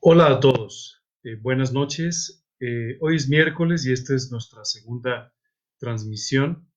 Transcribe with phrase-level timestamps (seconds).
[0.00, 2.44] Hola a todos, eh, buenas noches.
[2.58, 5.32] Eh, hoy es miércoles y esta es nuestra segunda
[5.78, 6.68] transmisión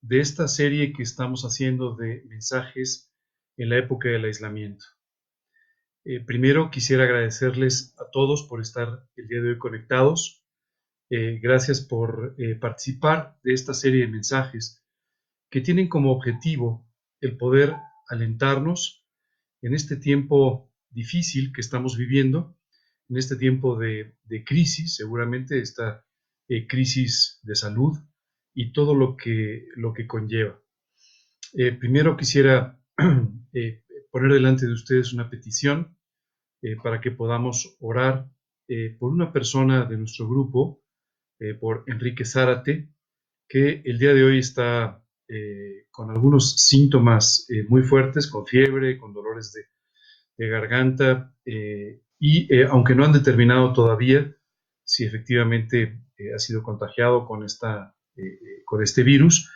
[0.00, 3.12] de esta serie que estamos haciendo de mensajes
[3.56, 4.84] en la época del aislamiento.
[6.04, 10.37] Eh, primero quisiera agradecerles a todos por estar el día de hoy conectados.
[11.10, 14.84] Gracias por participar de esta serie de mensajes
[15.50, 16.86] que tienen como objetivo
[17.20, 17.74] el poder
[18.08, 19.06] alentarnos
[19.62, 22.56] en este tiempo difícil que estamos viviendo
[23.08, 26.04] en este tiempo de, crisis, seguramente esta
[26.48, 27.96] eh, crisis de salud
[28.54, 30.60] y todo lo que, lo que conlleva.
[31.54, 32.78] Eh, primero quisiera
[33.52, 35.96] eh, poner delante de ustedes una petición
[36.82, 38.28] para que podamos orar
[38.98, 40.82] por una persona de nuestro grupo,
[41.60, 42.88] por Enrique Zárate,
[43.48, 45.02] que el día de hoy está
[45.90, 51.34] con algunos síntomas muy fuertes, con fiebre, con dolores de, garganta
[52.18, 54.34] y eh, aunque no han determinado todavía
[54.84, 59.52] si efectivamente eh, ha sido contagiado con, esta, eh, con este virus,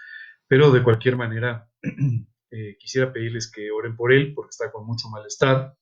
[0.47, 1.71] pero de cualquier manera
[2.79, 5.75] quisiera pedirles que oren por él porque está con mucho malestar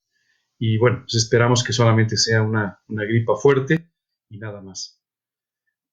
[0.57, 3.91] y bueno, pues esperamos que solamente sea una, una gripa fuerte
[4.29, 5.00] y nada más.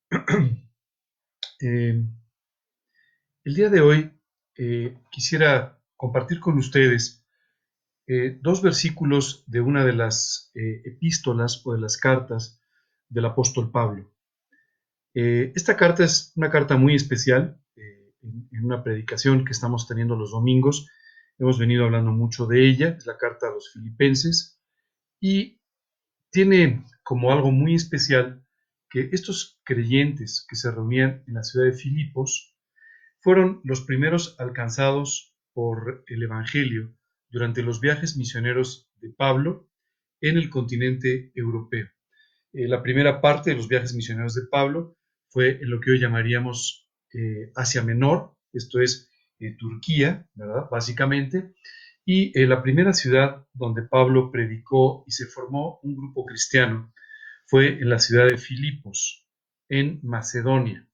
[1.59, 2.05] el
[3.43, 4.13] día de hoy
[5.11, 7.25] quisiera compartir con ustedes
[8.07, 12.61] eh, dos versículos de una de las eh, epístolas o de las cartas
[13.09, 14.13] del apóstol Pablo.
[15.13, 20.15] Eh, esta carta es una carta muy especial, en, en, una predicación que estamos teniendo
[20.15, 20.89] los domingos.
[21.37, 24.61] Hemos venido hablando mucho de ella, es la carta a los filipenses,
[25.19, 25.61] y
[26.31, 28.46] tiene como algo muy especial
[28.89, 32.55] que estos creyentes que se reunían en la ciudad de Filipos
[33.19, 36.95] fueron los primeros alcanzados por el Evangelio
[37.29, 39.69] durante los viajes misioneros de Pablo
[40.21, 41.87] en el continente europeo.
[42.53, 44.97] Eh, la primera parte de los viajes misioneros de Pablo
[45.29, 49.09] fue en lo que hoy llamaríamos eh, Asia Menor, esto es
[49.39, 50.27] eh, Turquía.
[50.71, 51.53] Básicamente.
[52.05, 56.93] Y la primera ciudad donde Pablo predicó y se formó un grupo cristiano
[57.47, 59.27] fue en la ciudad de Filipos,
[59.69, 60.87] en Macedonia.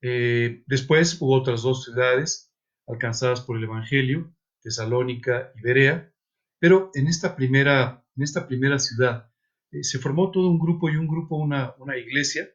[0.00, 2.52] después hubo otras dos ciudades
[2.86, 6.12] alcanzadas por el Evangelio, Tesalónica y Berea,
[6.58, 9.30] pero en esta primera, en esta primera ciudad
[9.70, 12.48] eh, se formó todo un grupo y un grupo, una, una iglesia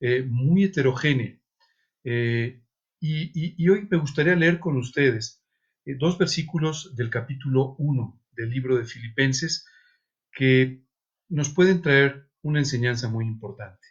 [0.00, 1.38] eh, muy heterogénea.
[2.04, 2.62] Eh,
[3.00, 5.44] y, hoy me gustaría leer con ustedes
[5.84, 9.66] dos versículos del capítulo 1 del libro de Filipenses
[10.30, 10.84] que
[11.28, 13.86] nos pueden traer una enseñanza muy importante.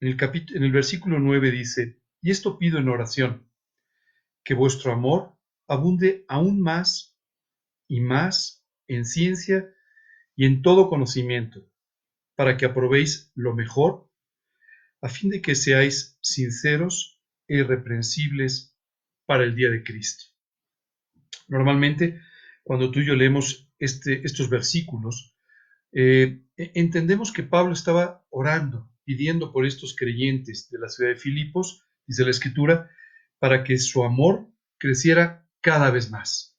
[0.00, 0.18] En el,
[0.54, 3.50] en el versículo 9 dice, y esto pido en oración,
[4.44, 5.36] que vuestro amor
[5.68, 7.16] abunde aún más
[7.88, 9.72] y más en ciencia
[10.34, 11.68] y en todo conocimiento,
[12.34, 14.10] para que aprobéis lo mejor,
[15.00, 18.76] a fin de que seáis sinceros e irreprensibles
[19.24, 20.24] para el día de Cristo.
[21.48, 22.20] Normalmente,
[22.62, 25.35] cuando tú y yo leemos este, estos versículos,
[25.92, 31.16] eh, e, entendemos que Pablo estaba orando, pidiendo por estos creyentes de la ciudad de
[31.16, 32.90] Filipos, dice la Escritura,
[33.38, 34.48] para que su amor
[34.78, 36.58] creciera cada vez más.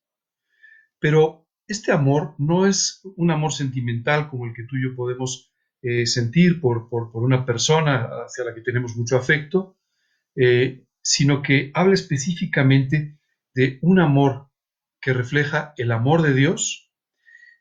[1.00, 5.52] Pero este amor no es un amor sentimental como el que tú y yo podemos
[5.82, 9.78] eh, sentir por, una persona hacia la que tenemos mucho afecto,
[10.36, 13.20] eh, sino que habla específicamente
[13.54, 14.50] de un amor
[15.00, 16.87] que refleja el amor de Dios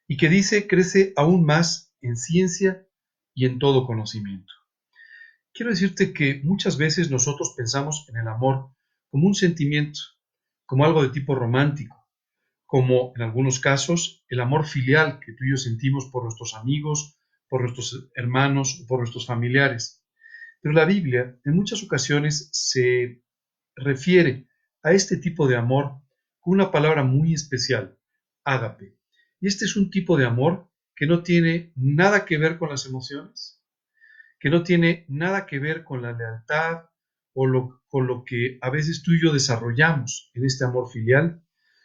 [0.08, 2.86] y que dice crece aún más en ciencia
[3.34, 4.52] y en todo conocimiento.
[5.52, 8.70] Quiero decirte que muchas veces nosotros pensamos en el amor
[9.10, 10.00] como un sentimiento,
[10.66, 11.96] como algo de tipo romántico,
[12.66, 17.16] como en algunos casos el amor filial que tú y yo sentimos por nuestros amigos,
[17.48, 20.02] por nuestros hermanos por nuestros familiares.
[20.60, 23.22] Pero la Biblia en muchas ocasiones se
[23.76, 24.48] refiere
[24.82, 26.00] a este tipo de amor
[26.40, 27.98] con una palabra muy especial,
[28.44, 28.96] ágape.
[29.40, 32.86] Y este es un tipo de amor que no tiene nada que ver con las
[32.86, 33.62] emociones,
[34.40, 36.86] que no tiene nada que ver con la lealtad
[37.34, 41.42] o lo, con lo que a veces tú y yo desarrollamos en este amor filial,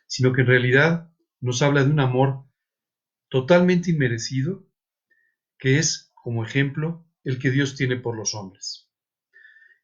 [0.07, 1.11] sino que en realidad
[1.41, 2.45] nos habla de un amor
[3.29, 4.67] totalmente inmerecido,
[5.57, 8.89] que es, como ejemplo, el que Dios tiene por los hombres.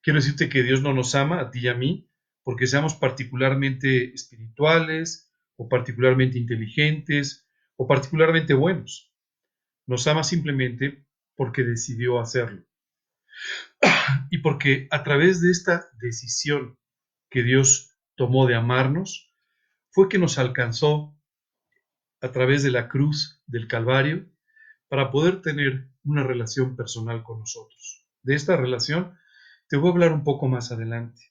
[0.01, 2.09] Quiero decirte que Dios no nos ama a ti y a mí
[2.43, 7.46] porque seamos particularmente espirituales o particularmente inteligentes
[7.77, 9.13] o particularmente buenos.
[9.85, 12.65] Nos ama simplemente porque decidió hacerlo.
[14.31, 16.77] y porque a través de esta decisión
[17.29, 19.33] que Dios tomó de amarnos,
[19.91, 21.15] fue que nos alcanzó
[22.21, 24.29] a través de la cruz del Calvario
[24.89, 28.05] para poder tener una relación personal con nosotros.
[28.23, 29.17] De esta relación
[29.67, 31.21] te voy a hablar un poco más adelante.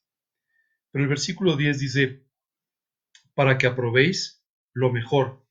[0.90, 2.26] Pero el versículo 10 dice,
[3.34, 5.45] para que aprobéis lo mejor,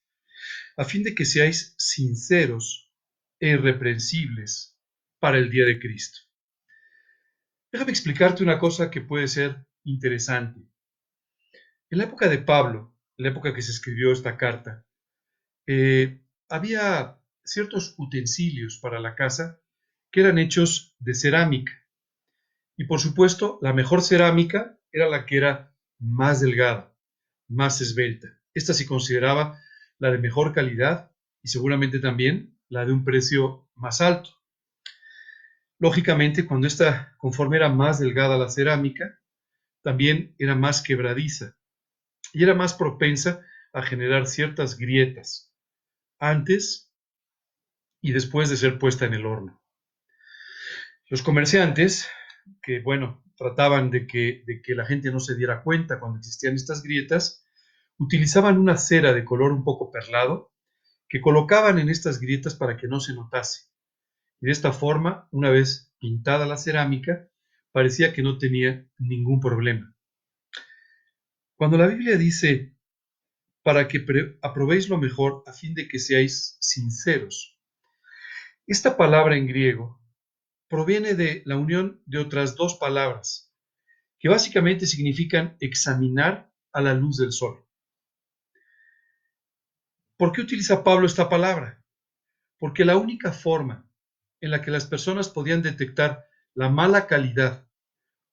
[0.78, 2.92] a fin de que seáis sinceros
[3.40, 4.78] e irreprensibles
[5.20, 6.20] para el día de Cristo.
[7.72, 10.62] Déjame explicarte una cosa que puede ser interesante.
[11.90, 14.86] En la época de Pablo, en la época que se escribió esta carta,
[15.68, 19.62] eh, había ciertos utensilios para la casa
[20.12, 21.72] que eran hechos de cerámica.
[22.78, 26.96] Y por supuesto, la mejor cerámica era la que era más delgada,
[27.48, 28.40] más esbelta.
[28.54, 29.62] Esta se consideraba
[30.00, 31.12] la de mejor calidad
[31.42, 34.32] y seguramente también la de un precio más alto.
[35.78, 39.20] Lógicamente, cuando esta, conforme era más delgada la cerámica,
[39.82, 41.56] también era más quebradiza
[42.34, 45.54] y era más propensa a generar ciertas grietas
[46.18, 46.92] antes
[48.02, 49.62] y después de ser puesta en el horno.
[51.08, 52.10] Los comerciantes,
[52.64, 56.56] que bueno, trataban de que, de que la gente no se diera cuenta cuando existían
[56.56, 57.45] estas grietas,
[57.98, 60.52] utilizaban una cera de color un poco perlado
[61.08, 63.70] que colocaban en estas grietas para que no se notase.
[64.42, 67.30] Y de esta forma, una vez pintada la cerámica,
[67.72, 69.96] parecía que no tenía ningún problema.
[71.56, 72.76] Cuando la Biblia dice,
[73.64, 74.06] para que
[74.42, 77.60] aprobéis lo mejor a fin de que seáis sinceros,
[78.68, 80.02] esta palabra en griego
[80.68, 83.54] proviene de la unión de otras dos palabras,
[84.20, 87.65] que básicamente significan examinar a la luz del sol.
[90.18, 91.84] ¿Por qué utiliza Pablo esta palabra?
[92.58, 93.90] Porque la única forma
[94.40, 97.68] en la que las personas podían detectar la mala calidad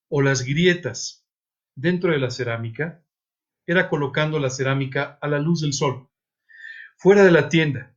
[0.09, 1.27] o las grietas
[1.75, 3.05] dentro de la cerámica
[3.67, 6.09] era colocando la cerámica a la luz del sol,
[6.97, 7.97] fuera de la tienda,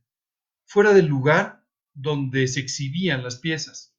[0.64, 3.96] fuera del lugar donde se exhibían las piezas.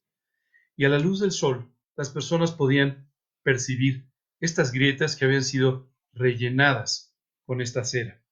[0.76, 3.10] Y a la luz del sol, las personas podían
[3.42, 4.06] percibir
[4.40, 8.22] estas grietas que habían sido rellenadas con esta cera.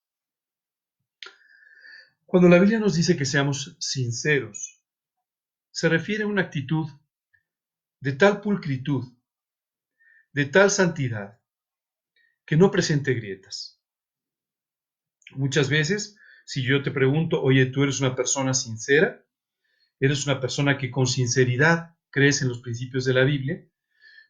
[2.26, 4.82] Cuando la Biblia nos dice que seamos sinceros,
[5.70, 6.88] se refiere a una actitud
[8.00, 9.16] de tal pulcritud,
[10.32, 11.40] de tal santidad,
[12.44, 13.80] que no presente grietas.
[15.36, 19.24] Muchas veces, si yo te pregunto, oye, ¿tú eres una persona sincera?
[20.00, 23.64] ¿Eres una persona que con sinceridad crees en los principios de la Biblia?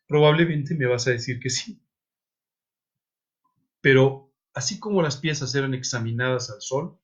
[0.07, 1.83] Probablemente me vas a decir que sí.
[3.81, 7.01] Pero así como las piezas eran examinadas al sol,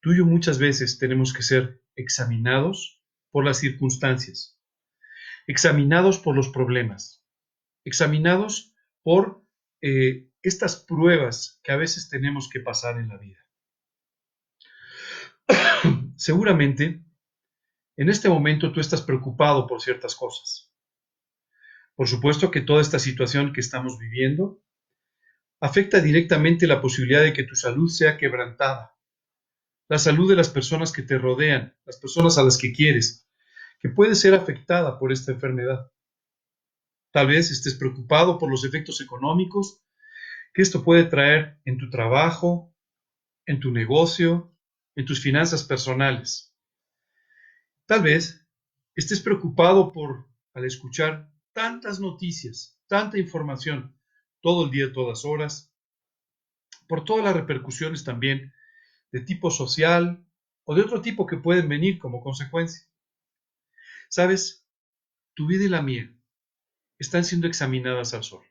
[0.00, 4.58] tú y yo muchas veces tenemos que ser examinados por las circunstancias,
[5.46, 7.24] examinados por los problemas,
[7.84, 9.44] examinados por
[9.82, 13.38] eh, estas pruebas que a veces tenemos que pasar en la vida.
[16.16, 17.04] Seguramente,
[17.96, 20.72] en este momento tú estás preocupado por ciertas cosas.
[21.94, 24.62] Por supuesto que toda esta situación que estamos viviendo
[25.60, 28.96] afecta directamente la posibilidad de que tu salud sea quebrantada,
[29.90, 33.28] la salud de las personas que te rodean, las personas a las que quieres,
[33.80, 35.90] que puede ser afectada por esta enfermedad.
[37.10, 39.82] Tal vez estés preocupado por los efectos económicos
[40.54, 42.72] que esto puede traer en tu trabajo,
[43.46, 44.56] en tu negocio,
[44.94, 46.54] en tus finanzas personales.
[47.86, 48.46] Tal vez
[48.94, 53.98] estés preocupado por, al escuchar tantas noticias, tanta información,
[54.40, 55.74] todo el día, todas horas,
[56.86, 58.52] por todas las repercusiones también
[59.12, 60.24] de tipo social
[60.64, 62.86] o de otro tipo que pueden venir como consecuencia.
[64.08, 64.66] Sabes,
[65.34, 66.14] tu vida y la mía
[66.98, 68.44] están siendo examinadas al sol.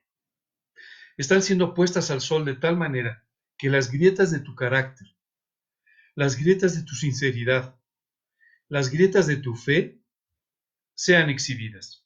[1.18, 3.26] Están siendo puestas al sol de tal manera
[3.58, 5.08] que las grietas de tu carácter,
[6.16, 7.80] las grietas de tu sinceridad,
[8.70, 10.02] las grietas de tu fe
[10.96, 12.06] sean exhibidas.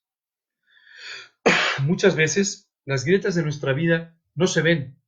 [1.83, 5.00] Muchas veces las grietas de nuestra vida no se ven.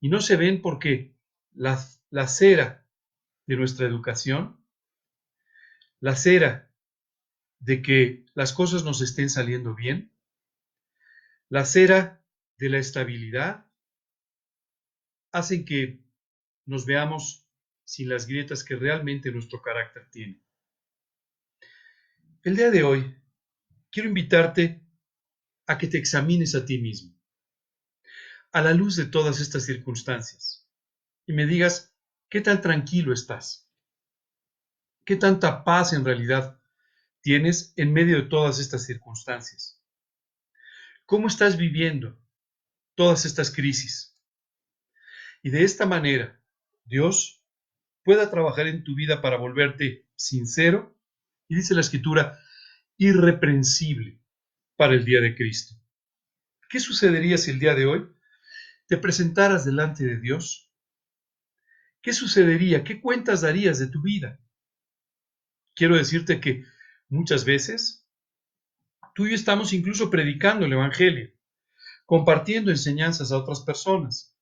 [0.00, 1.14] Y no se ven porque
[1.52, 1.78] la
[2.10, 2.86] la cera
[3.46, 4.64] de nuestra educación,
[6.00, 6.72] la cera
[7.60, 10.12] de que las cosas nos estén saliendo bien,
[11.48, 12.24] la cera
[12.58, 13.66] de la estabilidad,
[15.32, 16.04] hacen que
[16.66, 17.46] nos veamos
[17.84, 20.42] sin las grietas que realmente nuestro carácter tiene.
[22.42, 23.16] El día de hoy
[23.90, 24.82] quiero invitarte
[25.66, 27.16] a que te examines a ti mismo,
[28.52, 30.68] a la luz de todas estas circunstancias,
[31.26, 31.89] y me digas
[32.30, 33.68] ¿Qué tan tranquilo estás?
[35.04, 36.60] ¿Qué tanta paz en realidad
[37.22, 39.82] tienes en medio de todas estas circunstancias?
[41.06, 42.16] ¿Cómo estás viviendo
[42.94, 44.16] todas estas crisis?
[45.42, 46.40] Y de esta manera,
[46.84, 47.42] Dios
[48.04, 50.96] pueda trabajar en tu vida para volverte sincero
[51.48, 52.38] y dice la escritura,
[52.96, 54.22] irreprensible
[54.76, 55.74] para el día de Cristo.
[56.68, 58.08] ¿Qué sucedería si el día de hoy
[58.86, 60.69] te presentaras delante de Dios?
[62.02, 62.82] ¿Qué sucedería?
[62.82, 64.40] ¿Qué cuentas darías de tu vida?
[65.74, 66.64] Quiero decirte que
[67.08, 68.06] muchas veces
[69.14, 71.30] tú y yo estamos incluso predicando el Evangelio,
[72.06, 74.36] compartiendo enseñanzas a otras personas,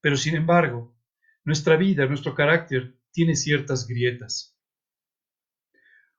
[0.00, 0.96] pero sin embargo,
[1.44, 4.56] nuestra vida, nuestro carácter tiene ciertas grietas.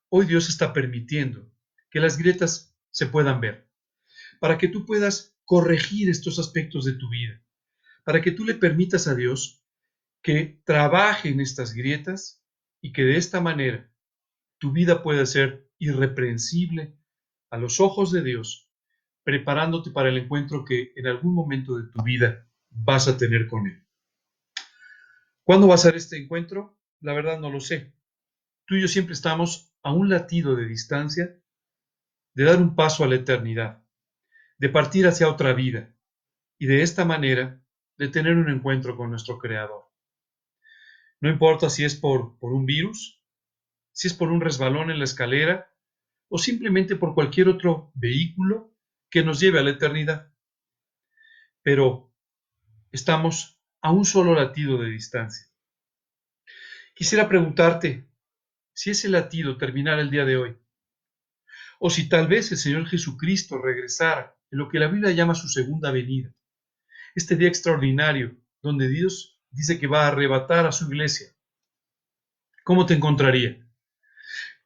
[0.10, 1.52] Hoy Dios está permitiendo
[1.90, 3.70] que las grietas se puedan ver,
[4.40, 7.42] para que tú puedas corregir estos aspectos de tu vida,
[8.04, 9.61] para que tú le permitas a Dios
[10.22, 12.44] que trabaje en estas grietas
[12.82, 13.92] y que de esta manera
[14.58, 16.96] tu vida pueda ser irreprensible
[17.50, 18.70] a los ojos de Dios,
[19.24, 23.68] preparándote para el encuentro que en algún momento de tu vida vas a tener con
[23.68, 23.84] Él.
[25.44, 26.80] ¿Cuándo va a ser este encuentro?
[27.00, 27.94] La verdad no lo sé.
[28.66, 31.38] Tú y yo siempre estamos a un latido de distancia
[32.34, 33.84] de dar un paso a la eternidad,
[34.58, 35.94] de partir hacia otra vida
[36.58, 37.62] y de esta manera
[37.98, 39.81] de tener un encuentro con nuestro Creador.
[41.22, 43.24] No importa si es por, un virus,
[43.92, 45.72] si es por un resbalón en la escalera
[46.28, 48.76] o simplemente por cualquier otro vehículo
[49.10, 50.34] que nos lleve a la eternidad.
[51.62, 52.12] Pero
[52.92, 55.48] estamos a un solo latido de distancia.
[56.96, 58.10] Quisiera preguntarte,
[58.74, 60.58] si ese latido terminara el día de hoy,
[61.80, 65.48] o si tal vez el Señor Jesucristo regresara en lo que la Biblia llama su
[65.48, 66.34] segunda venida,
[67.14, 71.28] este día extraordinario donde Dios dice que va a arrebatar a su iglesia,
[72.64, 73.68] ¿cómo te encontraría?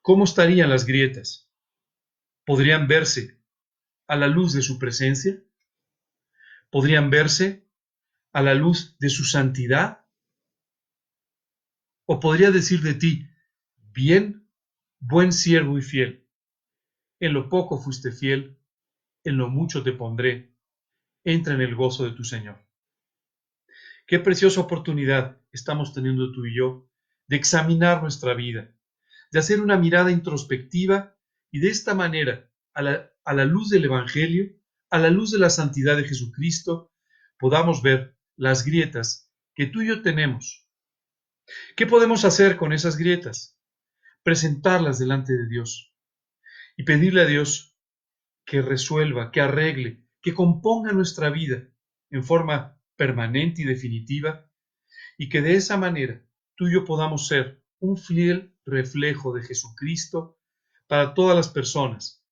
[0.01, 1.50] ¿Cómo estarían las grietas?
[2.46, 3.42] ¿Podrían verse
[4.08, 5.42] a la luz de su presencia?
[6.70, 7.68] ¿Podrían verse
[8.32, 10.06] a la luz de su santidad?
[12.06, 13.27] ¿O podría decir de ti,
[13.96, 14.46] Bien,
[15.00, 16.27] buen siervo y fiel.
[17.22, 18.60] En lo poco fuiste fiel,
[19.24, 20.54] en lo mucho te pondré.
[21.24, 22.65] Entra en el gozo de tu Señor.
[24.06, 26.90] Qué preciosa oportunidad estamos teniendo tú y yo
[27.28, 28.76] de examinar nuestra vida,
[29.32, 31.18] de hacer una mirada introspectiva
[31.52, 34.52] y de esta manera, a la, a la luz del Evangelio,
[34.90, 36.94] a la luz de la santidad de Jesucristo,
[37.40, 40.68] podamos ver las grietas que tú y yo tenemos.
[41.76, 43.56] ¿Qué podemos hacer con esas grietas?
[44.26, 45.94] presentarlas delante de Dios
[46.76, 47.78] y pedirle a Dios
[48.44, 51.70] que resuelva, que arregle, que componga nuestra vida
[52.10, 54.50] en forma permanente y definitiva
[55.18, 56.25] y que de esa manera
[56.56, 60.40] tú y yo podamos ser un fiel reflejo de Jesucristo
[60.88, 62.25] para todas las personas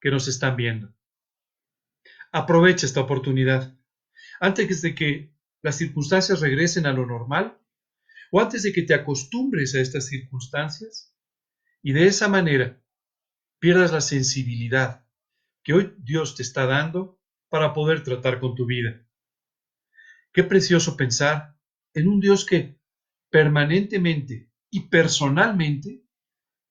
[0.00, 0.94] que nos están viendo.
[2.32, 3.76] Aprovecha esta oportunidad.
[4.40, 7.58] Antes de que las circunstancias regresen a lo normal
[8.30, 11.14] o antes de que te acostumbres a estas circunstancias,
[11.82, 12.80] y de esa manera
[13.58, 15.06] pierdas la sensibilidad
[15.62, 19.01] que hoy Dios te está dando para poder tratar con tu vida.
[20.32, 21.56] Qué precioso pensar
[21.92, 22.80] en un Dios que
[23.30, 26.04] permanentemente y personalmente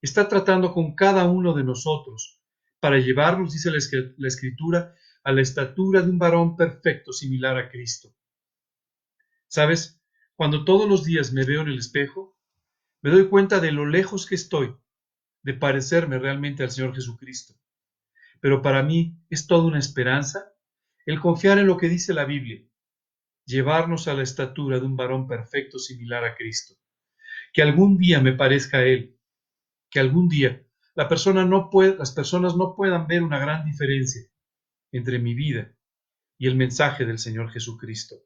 [0.01, 2.41] está tratando con cada uno de nosotros
[2.79, 8.15] para llevarnos, dice la escritura, a la estatura de un varón perfecto similar a Cristo.
[9.47, 10.01] ¿Sabes?
[10.35, 12.39] Cuando todos los días me veo en el espejo,
[13.03, 14.75] me doy cuenta de lo lejos que estoy
[15.43, 17.53] de parecerme realmente al Señor Jesucristo.
[18.39, 20.53] Pero para mí es toda una esperanza
[21.05, 22.63] el confiar en lo que dice la Biblia,
[23.51, 26.75] llevarnos a la estatura de un varón perfecto similar a Cristo.
[27.53, 29.19] Que algún día me parezca a Él,
[29.89, 30.65] que algún día
[30.95, 34.21] las personas no puedan ver una gran diferencia
[34.91, 35.75] entre mi vida
[36.37, 38.25] y el mensaje del Señor Jesucristo.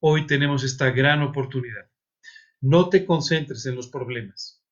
[0.00, 1.90] Hoy tenemos esta gran oportunidad.
[2.60, 4.64] No te concentres en los problemas.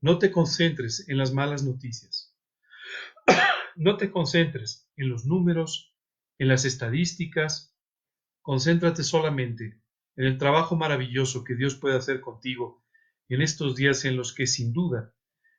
[0.00, 2.34] No te concentres en las malas noticias.
[3.76, 5.96] No te concentres en los números,
[6.38, 7.73] en las estadísticas.
[8.44, 9.80] Concéntrate solamente
[10.16, 12.84] en el trabajo maravilloso que Dios puede hacer contigo
[13.30, 15.14] en estos días en los que sin duda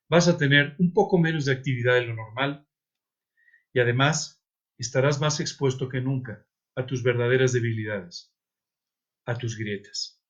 [0.07, 2.67] vas a tener un poco menos de actividad de lo normal
[3.73, 4.39] y además
[4.77, 8.31] estarás más expuesto que nunca a tus verdaderas debilidades,
[9.25, 10.21] a tus grietas.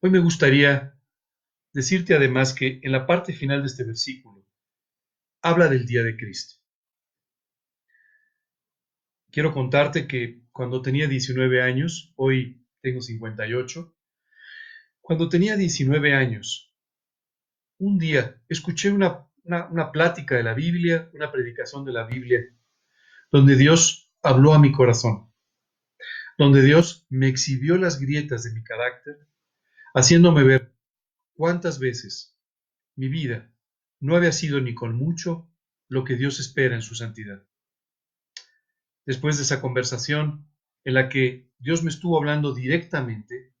[0.00, 0.98] Hoy me gustaría
[1.72, 4.44] decirte además que en la parte final de este versículo
[5.40, 6.61] habla del día de Cristo.
[9.32, 13.96] Quiero contarte que cuando tenía 19 años, hoy tengo 58,
[15.00, 16.76] Cuando tenía 19 años,
[17.78, 19.30] un día escuché una,
[19.90, 22.40] plática de la Biblia, una predicación de la Biblia,
[23.30, 25.32] donde Dios habló a mi corazón,
[26.36, 29.16] donde Dios me exhibió las grietas de mi carácter,
[29.94, 30.74] haciéndome ver
[31.32, 32.36] cuántas veces
[32.96, 33.50] mi vida
[33.98, 35.50] no había sido ni con mucho
[35.88, 37.42] lo que Dios espera en su santidad.
[39.04, 40.46] Después de esa conversación
[40.84, 43.52] en la que Dios me estuvo hablando directamente,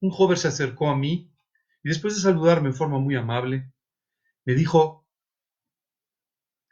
[0.00, 1.32] un joven se acercó a mí
[1.82, 3.72] y después de saludarme en forma muy amable,
[4.44, 5.06] me dijo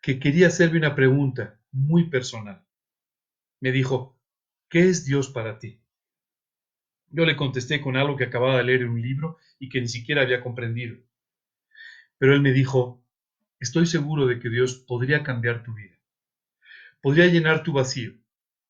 [0.02, 2.66] que quería hacerme una pregunta muy personal.
[3.60, 4.20] Me dijo,
[4.68, 5.80] ¿qué es Dios para ti?
[7.08, 9.88] Yo le contesté con algo que acababa de leer en un libro y que ni
[9.88, 10.98] siquiera había comprendido.
[12.18, 13.02] Pero él me dijo,
[13.60, 15.96] estoy seguro de que Dios podría cambiar tu vida,
[17.04, 18.14] podría llenar tu vacío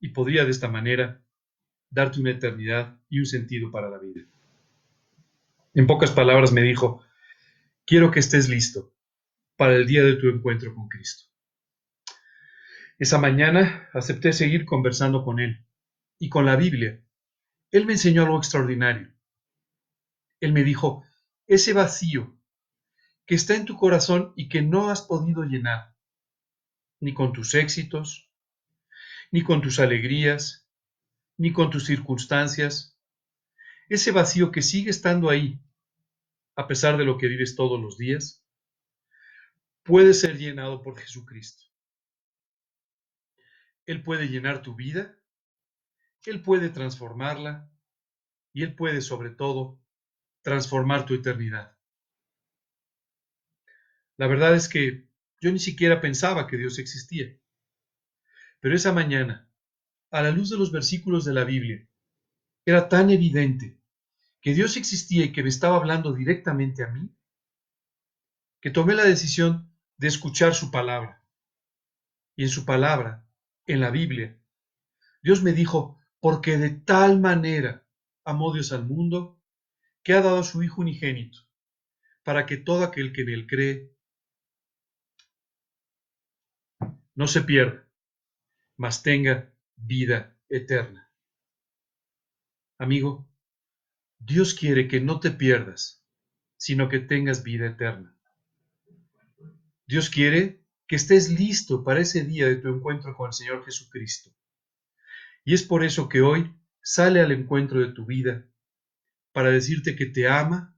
[0.01, 1.25] y podría de esta manera
[1.89, 4.23] darte una eternidad y un sentido para la vida.
[5.73, 7.05] En pocas palabras me dijo,
[7.87, 8.93] quiero que estés listo
[9.57, 11.31] para el día de tu encuentro con Cristo.
[12.99, 15.65] Esa mañana acepté seguir conversando con él
[16.19, 17.01] y con la Biblia.
[17.71, 19.15] Él me enseñó algo extraordinario.
[20.41, 21.05] Él me dijo,
[21.47, 22.37] ese vacío
[23.27, 25.95] que está en tu corazón y que no has podido llenar,
[26.99, 28.24] ni con tus éxitos,
[29.35, 30.71] ni con tus alegrías,
[31.39, 32.97] ni con tus circunstancias,
[33.89, 35.61] ese vacío que sigue estando ahí,
[36.55, 38.47] a pesar de lo que vives todos los días,
[39.83, 41.65] puede ser llenado por Jesucristo.
[43.87, 45.19] Él puede llenar tu vida,
[46.27, 47.69] Él puede transformarla
[48.53, 49.83] y Él puede sobre todo
[50.43, 51.77] transformar tu eternidad.
[54.17, 55.09] La verdad es que
[55.41, 57.37] yo ni siquiera pensaba que Dios existía.
[58.65, 59.47] Pero esa mañana,
[60.11, 61.87] a la luz de los versículos de la Biblia,
[62.65, 63.79] era tan evidente
[64.41, 67.15] que Dios existía y que me estaba hablando directamente a mí,
[68.63, 71.23] que tomé la decisión de escuchar su palabra.
[72.37, 73.29] Y en su palabra,
[73.67, 74.41] en la Biblia,
[75.23, 77.87] Dios me dijo, porque de tal manera
[78.25, 79.39] amó Dios al mundo,
[80.03, 81.39] que ha dado a su Hijo unigénito,
[82.23, 83.95] para que todo aquel que en él cree
[87.15, 87.84] no se pierda,
[88.77, 91.11] mas tenga vida eterna.
[92.79, 93.29] Amigo,
[94.19, 96.05] Dios quiere que no te pierdas,
[96.57, 98.17] sino que tengas vida eterna.
[99.87, 104.31] Dios quiere que estés listo para ese día de tu encuentro con el Señor Jesucristo.
[105.45, 108.49] Y es por eso que hoy sale al encuentro de tu vida
[109.33, 110.77] para decirte que te ama,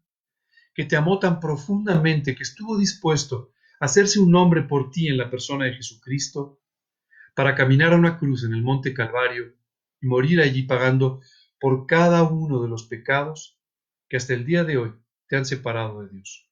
[0.74, 5.18] que te amó tan profundamente que estuvo dispuesto a hacerse un hombre por ti en
[5.18, 6.60] la persona de Jesucristo
[7.36, 9.54] para caminar a una cruz en el monte Calvario
[10.00, 11.20] y morir allí pagando
[11.60, 13.60] por cada uno de los pecados
[14.08, 14.94] que hasta el día de hoy
[15.28, 16.50] te han separado de Dios.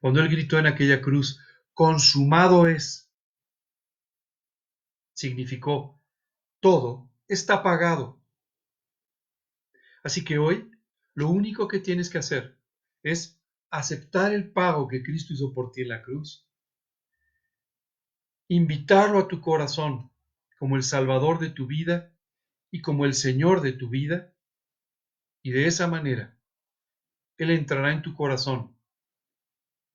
[0.00, 1.38] Cuando Él gritó en aquella cruz,
[1.74, 3.12] consumado es,
[5.12, 6.00] significó,
[6.60, 8.22] todo está pagado.
[10.02, 10.70] Así que hoy
[11.12, 12.58] lo único que tienes que hacer
[13.02, 16.49] es aceptar el pago que Cristo hizo por ti en la cruz
[18.54, 20.10] invitarlo a tu corazón
[20.58, 22.12] como el Salvador de tu vida
[22.72, 24.34] y como el Señor de tu vida,
[25.40, 26.36] y de esa manera
[27.38, 28.76] Él entrará en tu corazón,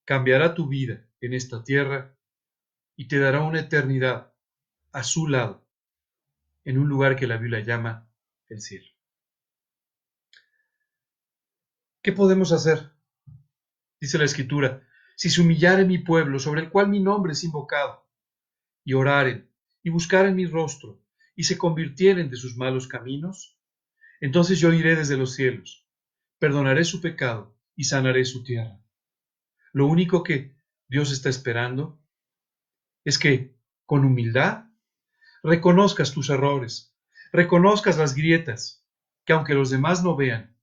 [0.06, 2.16] cambiará tu vida en esta tierra
[2.96, 4.34] y te dará una eternidad
[4.94, 5.68] a su lado,
[6.64, 8.10] en un lugar que la Biblia llama
[8.48, 8.88] el cielo.
[12.02, 12.90] ¿Qué podemos hacer?
[14.00, 14.82] Dice la Escritura,
[15.18, 18.05] si se humillare mi pueblo, sobre el cual mi nombre es invocado,
[18.86, 19.52] y oraren
[19.84, 21.04] y buscaren mi rostro
[21.36, 23.60] y se convirtieren de sus malos caminos,
[24.22, 25.86] entonces yo iré desde los cielos,
[26.40, 28.80] perdonaré su pecado y sanaré su tierra.
[29.74, 30.56] Lo único que
[30.88, 32.02] Dios está esperando
[33.04, 34.70] es que, con humildad,
[35.44, 36.96] reconozcas tus errores,
[37.34, 38.88] reconozcas las grietas,
[39.26, 40.58] que aunque los demás no vean,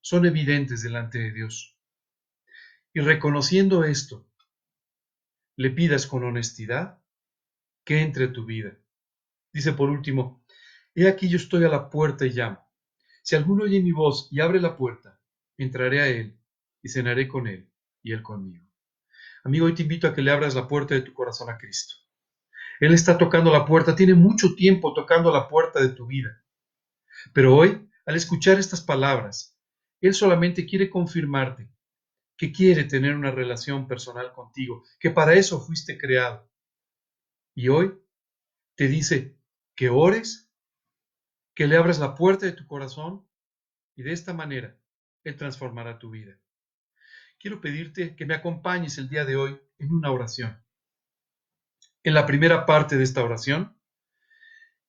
[0.00, 1.78] son evidentes delante de Dios.
[2.92, 4.28] Y reconociendo esto,
[5.56, 7.01] le pidas con honestidad
[7.84, 8.76] que entre tu vida.
[9.52, 10.42] Dice por último,
[10.94, 12.58] He aquí yo estoy a la puerta y llamo.
[13.22, 15.18] Si alguno oye mi voz y abre la puerta,
[15.56, 16.38] entraré a él
[16.82, 17.70] y cenaré con él
[18.02, 18.66] y él conmigo.
[19.44, 21.94] Amigo, hoy te invito a que le abras la puerta de tu corazón a Cristo.
[22.78, 26.44] Él está tocando la puerta, tiene mucho tiempo tocando la puerta de tu vida.
[27.32, 29.58] Pero hoy, al escuchar estas palabras,
[30.00, 31.70] Él solamente quiere confirmarte
[32.36, 36.51] que quiere tener una relación personal contigo, que para eso fuiste creado
[37.54, 37.98] y hoy
[38.76, 39.38] te dice
[39.74, 40.50] que ores,
[41.54, 43.28] que le abras la puerta de tu corazón
[43.94, 44.78] y de esta manera
[45.24, 46.38] Él transformará tu vida.
[47.38, 50.64] Quiero pedirte que me acompañes el día de hoy en una oración.
[52.04, 53.78] En la primera parte de esta oración,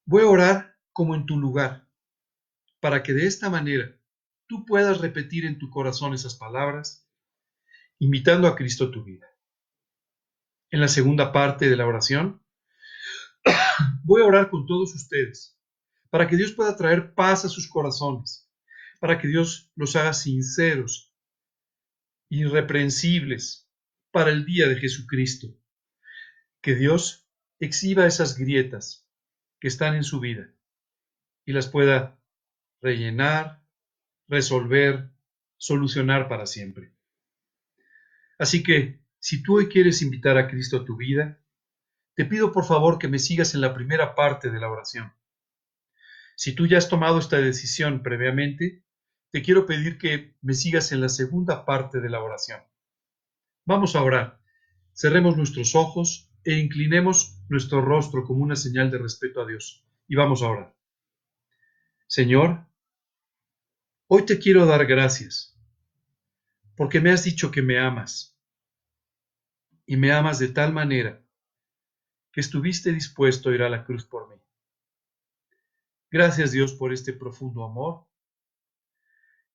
[0.06, 1.90] voy a orar como en tu lugar,
[2.80, 3.98] para que de esta manera
[4.48, 7.10] tú puedas repetir en tu corazón esas palabras,
[8.00, 9.28] invitando a Cristo tu vida.
[10.70, 12.43] En la segunda parte de la oración,
[14.04, 15.58] voy a orar con todos ustedes,
[16.10, 18.50] para que Dios pueda traer paz a sus corazones,
[19.00, 21.14] para que Dios los haga sinceros,
[22.30, 23.70] irreprensibles,
[24.12, 25.60] para el día de Jesucristo.
[26.62, 27.28] Que Dios
[27.60, 29.08] exhiba esas grietas
[29.60, 30.54] que están en su vida
[31.46, 32.20] y las pueda
[32.82, 33.62] rellenar,
[34.28, 35.10] resolver,
[35.58, 36.94] solucionar para siempre.
[38.38, 41.43] Así que, si tú hoy quieres invitar a Cristo a tu vida,
[42.16, 45.14] te pido por favor que me sigas en la primera parte de la oración.
[46.36, 48.84] Si tú ya has tomado esta decisión previamente,
[49.32, 52.62] te quiero pedir que me sigas en la segunda parte de la oración.
[53.66, 54.40] Vamos a orar.
[54.94, 59.86] Cerremos nuestros ojos e inclinemos nuestro rostro como una señal de respeto a Dios.
[60.08, 60.76] Y vamos a orar.
[62.08, 62.68] Señor,
[64.08, 65.60] hoy te quiero dar gracias,
[66.76, 68.38] porque me has dicho que me amas,
[69.86, 71.23] y me amas de tal manera
[72.34, 74.36] que estuviste dispuesto a ir a la cruz por mí.
[76.10, 78.06] Gracias Dios por este profundo amor.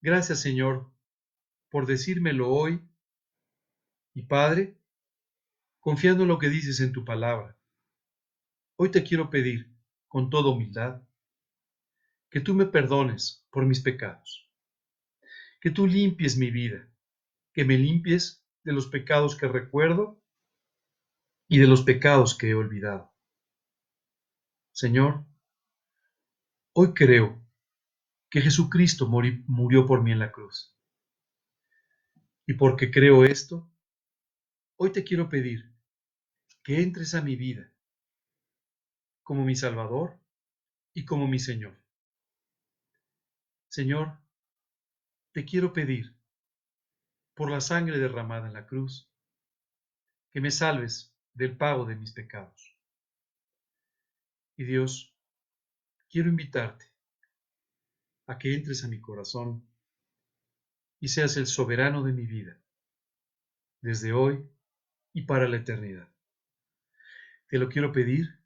[0.01, 0.91] Gracias Señor
[1.71, 2.81] por decírmelo hoy.
[4.15, 4.79] Y Padre,
[5.81, 7.57] confiando en lo que dices en tu palabra,
[8.77, 9.71] hoy te quiero pedir,
[10.07, 11.03] con toda humildad,
[12.31, 14.49] que tú me perdones por mis pecados,
[15.61, 16.89] que tú limpies mi vida,
[17.53, 20.21] que me limpies de los pecados que recuerdo
[21.49, 23.13] y de los pecados que he olvidado.
[24.73, 25.25] Señor,
[26.81, 27.45] Hoy creo
[28.31, 30.79] que Jesucristo murió por mí en la cruz.
[32.47, 33.69] Y porque creo esto,
[34.77, 35.75] hoy te quiero pedir
[36.63, 37.75] que entres a mi vida
[39.25, 40.21] como mi Salvador
[40.95, 41.77] y como mi Señor.
[43.67, 44.21] Señor,
[45.33, 46.17] te quiero pedir,
[47.35, 49.11] por la sangre derramada en la cruz,
[50.31, 52.77] que me salves del pago de mis pecados.
[54.57, 55.17] Y Dios,
[56.11, 56.93] quiero invitarte
[58.27, 59.65] a que entres a mi corazón
[60.99, 62.61] y seas el soberano de mi vida,
[63.81, 64.51] desde hoy
[65.13, 66.13] y para la eternidad.
[67.47, 68.43] Te lo quiero pedir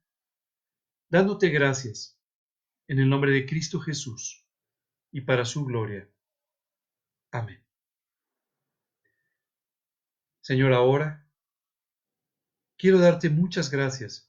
[1.09, 2.21] dándote gracias
[2.89, 4.47] en el nombre de Cristo Jesús
[5.11, 6.07] y para su gloria.
[7.31, 7.65] Amén.
[10.43, 11.27] Señor, ahora
[12.83, 14.29] quiero darte muchas gracias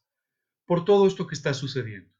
[0.66, 2.14] por todo esto que está sucediendo.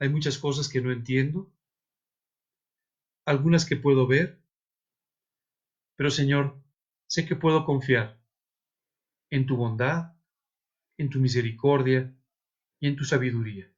[0.00, 1.54] Hay muchas cosas que no entiendo,
[3.24, 4.42] algunas que puedo ver,
[5.94, 6.60] pero Señor,
[7.06, 8.20] sé que puedo confiar
[9.30, 10.16] en tu bondad,
[10.96, 12.12] en tu misericordia
[12.80, 13.72] y en tu sabiduría.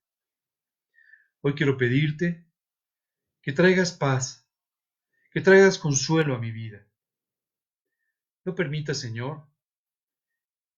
[1.42, 2.48] Hoy quiero pedirte
[3.42, 4.48] que traigas paz,
[5.30, 6.88] que traigas consuelo a mi vida.
[8.46, 9.51] No permita, Señor,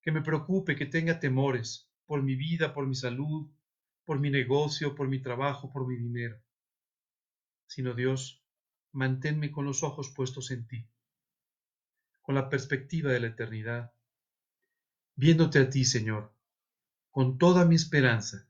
[0.05, 3.49] que me preocupe, que tenga temores por mi vida, por mi salud,
[4.03, 6.39] por mi negocio, por mi trabajo, por mi dinero,
[7.65, 8.45] sino Dios,
[8.91, 10.87] manténme con los ojos puestos en ti,
[12.21, 13.93] con la perspectiva de la eternidad,
[15.15, 16.31] viéndote a ti, Señor,
[17.09, 18.47] con toda mi esperanza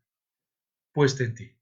[0.91, 1.55] puesta en ti.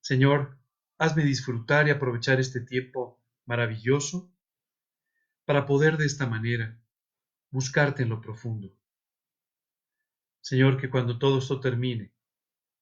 [0.00, 0.56] Señor,
[0.96, 4.32] hazme disfrutar y aprovechar este tiempo maravilloso
[5.44, 6.80] para poder de esta manera
[7.50, 8.76] buscarte en lo profundo.
[10.40, 12.12] Señor, que cuando todo esto termine,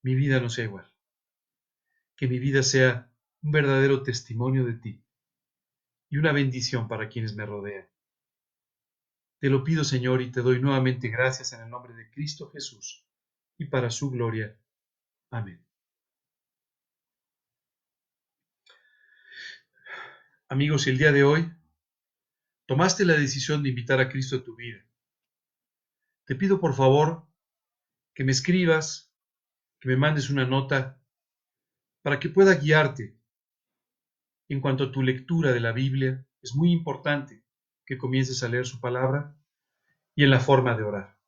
[0.02, 0.92] mi vida no sea igual.
[2.16, 3.10] Que mi vida sea
[3.42, 5.02] un verdadero testimonio de ti
[6.08, 7.88] y una bendición para quienes me rodean.
[9.38, 13.04] Te lo pido, Señor, y te doy nuevamente gracias en el nombre de Cristo Jesús
[13.58, 14.56] y para su gloria.
[15.30, 15.62] Amén.
[20.48, 21.52] Amigos, el día de hoy
[22.66, 24.84] tomaste la decisión de invitar a Cristo a tu vida,
[26.26, 27.26] te pido por favor
[28.14, 29.06] que me escribas
[29.80, 31.00] que me mandes una nota
[32.02, 33.18] para que pueda guiarte.
[34.48, 37.44] En cuanto a tu lectura de la Biblia, es muy importante
[37.84, 39.36] que comiences a leer su palabra
[40.14, 41.18] y en la forma de orar.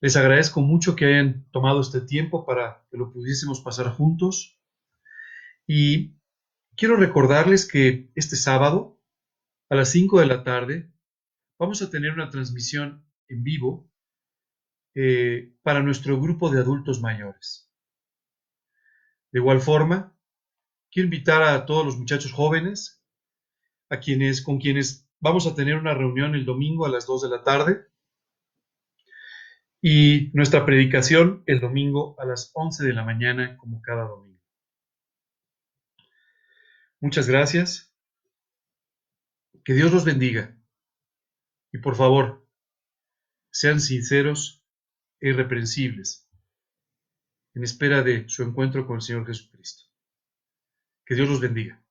[0.00, 4.60] Les agradezco mucho que hayan tomado este tiempo para que lo pudiésemos pasar juntos
[5.66, 6.14] y
[6.76, 8.97] quiero recordarles que este sábado
[9.68, 10.90] a las 5 de la tarde
[11.58, 13.90] vamos a tener una transmisión en vivo
[14.94, 17.70] eh, para nuestro grupo de adultos mayores.
[19.30, 20.16] De igual forma,
[20.90, 23.04] quiero invitar a todos los muchachos jóvenes,
[23.90, 27.28] a quienes, con quienes vamos a tener una reunión el domingo a las 2 de
[27.28, 27.86] la tarde
[29.80, 34.40] y nuestra predicación el domingo a las 11 de la mañana, como cada domingo.
[37.00, 37.87] Muchas gracias.
[39.68, 40.56] Que Dios los bendiga.
[41.70, 42.48] Y por favor,
[43.50, 44.64] sean sinceros
[45.20, 46.26] e irreprensibles
[47.52, 49.92] en espera de su encuentro con el Señor Jesucristo.
[51.04, 51.84] Que Dios los bendiga.